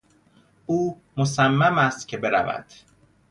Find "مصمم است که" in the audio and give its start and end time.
1.17-2.17